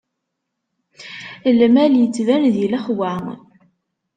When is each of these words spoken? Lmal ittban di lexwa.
Lmal 1.59 1.93
ittban 2.05 2.43
di 2.53 2.65
lexwa. 2.71 3.11